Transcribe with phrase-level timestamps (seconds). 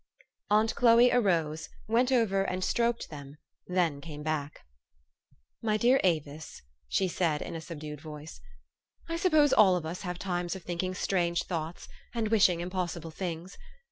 [0.49, 4.61] Aunt Chloe arose, went over and stroked them, then came back.
[5.61, 8.41] 4 'My dear Avis," she said in a subdued voice,"
[9.07, 13.59] I suppose all of us have times of thinking strange thoughts, and wishing impossible things.